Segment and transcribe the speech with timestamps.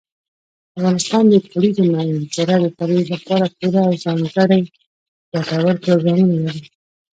[0.77, 4.59] افغانستان د کلیزو منظره د ترویج لپاره پوره او ځانګړي
[5.33, 6.63] ګټور پروګرامونه لري.